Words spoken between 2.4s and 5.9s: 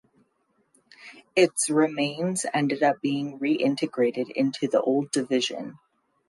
ended up being reintegrated into the old division.